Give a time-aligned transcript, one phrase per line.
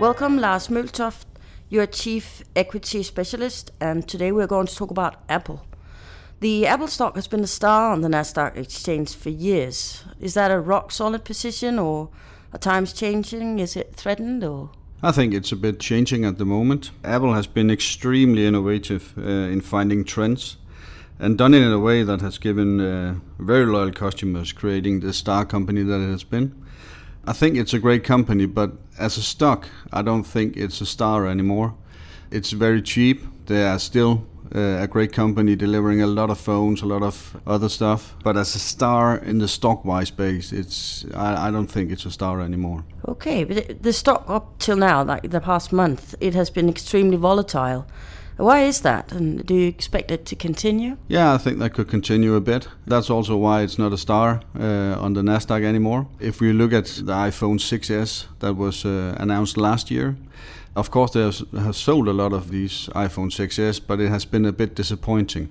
[0.00, 1.26] Welcome, Lars Møltoft.
[1.68, 5.66] You're chief equity specialist, and today we're going to talk about Apple.
[6.38, 10.04] The Apple stock has been a star on the Nasdaq exchange for years.
[10.20, 12.10] Is that a rock solid position, or
[12.52, 13.58] are times changing?
[13.58, 14.70] Is it threatened, or?
[15.02, 16.92] I think it's a bit changing at the moment.
[17.02, 20.58] Apple has been extremely innovative uh, in finding trends
[21.18, 25.12] and done it in a way that has given uh, very loyal customers, creating the
[25.12, 26.54] star company that it has been.
[27.28, 30.86] I think it's a great company, but as a stock, I don't think it's a
[30.86, 31.74] star anymore.
[32.30, 33.22] It's very cheap.
[33.44, 37.36] They are still uh, a great company delivering a lot of phones, a lot of
[37.46, 38.14] other stuff.
[38.24, 42.10] But as a star in the stock-wise base, it's I, I don't think it's a
[42.10, 42.84] star anymore.
[43.06, 47.18] Okay, but the stock up till now, like the past month, it has been extremely
[47.18, 47.86] volatile.
[48.38, 49.10] Why is that?
[49.10, 50.96] And do you expect it to continue?
[51.08, 52.68] Yeah, I think that could continue a bit.
[52.86, 56.06] That's also why it's not a star uh, on the Nasdaq anymore.
[56.20, 60.16] If we look at the iPhone 6s that was uh, announced last year,
[60.76, 61.22] of course they
[61.60, 65.48] have sold a lot of these iPhone 6s, but it has been a bit disappointing.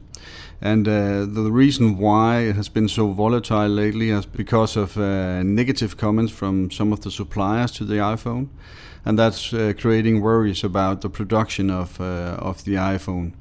[0.61, 5.43] And uh, the reason why it has been so volatile lately is because of uh,
[5.43, 8.47] negative comments from some of the suppliers to the iPhone
[9.07, 13.31] and that's uh, creating worries about the production of uh, of the iPhone.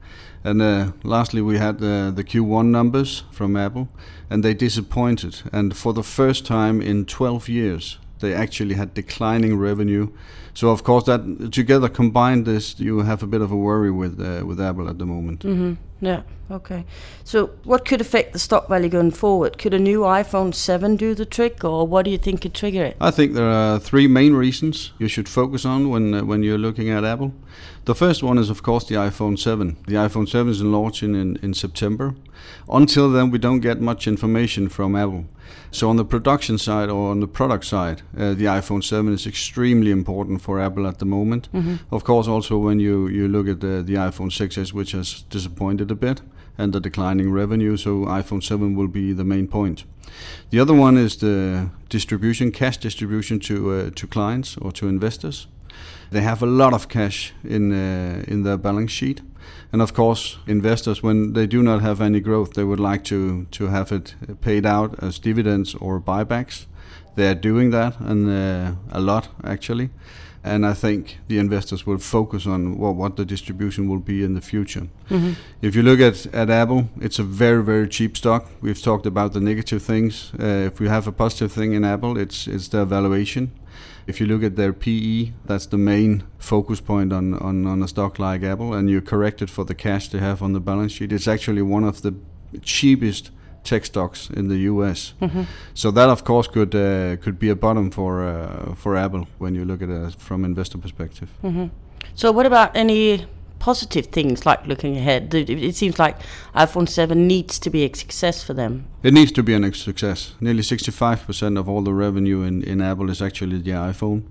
[0.45, 3.89] And uh, lastly, we had the Q1 numbers from Apple,
[4.31, 5.43] and they disappointed.
[5.53, 10.09] And for the first time in 12 years, they actually had declining revenue.
[10.55, 14.21] So of course, that together combined this, you have a bit of a worry with
[14.21, 15.41] uh, with Apple at the moment.
[15.41, 15.75] Mm-hmm.
[16.01, 16.23] Yeah.
[16.51, 16.85] Okay.
[17.25, 19.59] So, what could affect the stock value going forward?
[19.59, 22.85] Could a new iPhone 7 do the trick, or what do you think could trigger
[22.85, 22.97] it?
[23.01, 26.59] I think there are three main reasons you should focus on when uh, when you're
[26.59, 27.33] looking at Apple.
[27.85, 29.77] The first one is, of course, the iPhone 7.
[29.87, 32.15] The iPhone 7 is launching in, in September.
[32.69, 35.25] Until then, we don't get much information from Apple.
[35.71, 39.27] So, on the production side or on the product side, uh, the iPhone 7 is
[39.27, 41.49] extremely important for Apple at the moment.
[41.53, 41.95] Mm-hmm.
[41.95, 45.91] Of course, also when you, you look at the, the iPhone 6s, which has disappointed
[45.91, 46.23] a bit
[46.59, 47.77] and the declining revenue.
[47.77, 49.85] So iPhone 7 will be the main point.
[50.51, 55.47] The other one is the distribution, cash distribution to uh, to clients or to investors.
[56.11, 59.23] They have a lot of cash in uh, in their balance sheet,
[59.73, 63.47] and of course, investors when they do not have any growth, they would like to
[63.51, 66.67] to have it paid out as dividends or buybacks.
[67.17, 69.91] They are doing that, and uh, a lot actually
[70.47, 74.35] and I think the investors will focus on what, what the distribution will be in
[74.35, 74.89] the future.
[75.11, 75.33] Mm-hmm.
[75.61, 78.47] If you look at, at Apple, it's a very very cheap stock.
[78.61, 80.33] We've talked about the negative things.
[80.39, 83.51] Uh, if we have a positive thing in Apple, it's it's their valuation.
[84.07, 87.89] If you look at their PE, that's the main focus point on, on, on a
[87.89, 90.93] stock like Apple, and you correct it for the cash they have on the balance
[90.93, 91.13] sheet.
[91.13, 92.15] It's actually one of the
[92.63, 93.33] cheapest
[93.67, 95.15] tech stocks in the U.S.
[95.21, 95.43] Mm-hmm.
[95.75, 99.55] So that, of course, could uh, could be a bottom for uh, for Apple when
[99.55, 101.29] you look at it from investor perspective.
[101.43, 101.67] Mm-hmm.
[102.15, 103.27] So what about any
[103.59, 105.35] positive things like looking ahead?
[105.35, 106.17] It seems like
[106.55, 108.87] iPhone 7 needs to be a success for them.
[109.03, 110.35] It needs to be a success.
[110.41, 114.23] Nearly 65% of all the revenue in, in Apple is actually the iPhone.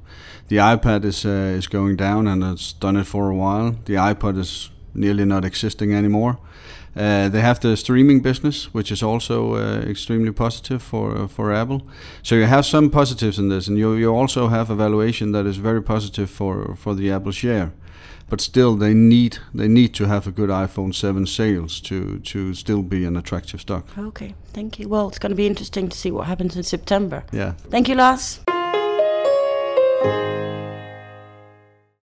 [0.48, 3.76] The iPad is uh, is going down and it's done it for a while.
[3.86, 6.38] The iPod is nearly not existing anymore.
[6.96, 11.52] Uh, they have the streaming business, which is also uh, extremely positive for uh, for
[11.52, 11.82] Apple.
[12.24, 15.46] So you have some positives in this, and you you also have a valuation that
[15.46, 17.72] is very positive for for the Apple share.
[18.30, 22.54] But still, they need they need to have a good iPhone 7 sales to to
[22.54, 23.86] still be an attractive stock.
[23.98, 24.90] Okay, thank you.
[24.90, 27.24] Well, it's going to be interesting to see what happens in September.
[27.32, 27.54] Yeah.
[27.70, 28.40] Thank you, Lars.